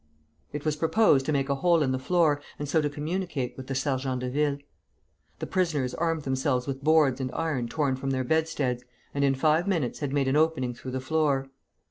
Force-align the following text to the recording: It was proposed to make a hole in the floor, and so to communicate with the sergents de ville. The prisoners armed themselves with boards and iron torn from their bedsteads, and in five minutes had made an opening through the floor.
It 0.51 0.65
was 0.65 0.75
proposed 0.77 1.27
to 1.27 1.31
make 1.31 1.47
a 1.47 1.53
hole 1.53 1.83
in 1.83 1.91
the 1.91 1.99
floor, 1.99 2.41
and 2.57 2.67
so 2.67 2.81
to 2.81 2.89
communicate 2.89 3.55
with 3.55 3.67
the 3.67 3.75
sergents 3.75 4.21
de 4.21 4.31
ville. 4.31 4.57
The 5.37 5.45
prisoners 5.45 5.93
armed 5.93 6.23
themselves 6.23 6.65
with 6.65 6.83
boards 6.83 7.21
and 7.21 7.31
iron 7.33 7.67
torn 7.67 7.95
from 7.95 8.09
their 8.09 8.23
bedsteads, 8.23 8.83
and 9.13 9.23
in 9.23 9.35
five 9.35 9.67
minutes 9.67 9.99
had 9.99 10.11
made 10.11 10.27
an 10.27 10.35
opening 10.35 10.73
through 10.73 10.89
the 10.93 11.01
floor. 11.01 11.49